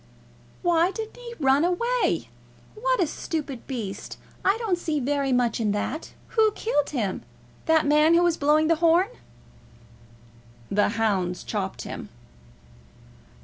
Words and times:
"Why 0.63 0.89
didn't 0.89 1.17
he 1.17 1.35
run 1.39 1.63
away? 1.63 2.29
What 2.73 2.99
a 2.99 3.05
stupid 3.05 3.67
beast! 3.67 4.17
I 4.43 4.57
don't 4.57 4.79
see 4.79 4.97
so 4.99 5.05
very 5.05 5.31
much 5.31 5.59
in 5.59 5.73
that. 5.73 6.13
Who 6.29 6.51
killed 6.53 6.89
him? 6.89 7.21
That 7.67 7.85
man 7.85 8.15
that 8.15 8.23
was 8.23 8.35
blowing 8.35 8.65
the 8.67 8.77
horn?" 8.77 9.09
"The 10.71 10.89
hounds 10.97 11.43
chopped 11.43 11.83
him." 11.83 12.09